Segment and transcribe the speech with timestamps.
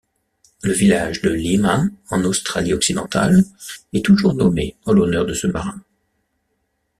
[0.63, 3.43] Le village de Leeman en Australie-Occidentale
[3.93, 5.79] est toujours nommé en l'honneur de ce marin.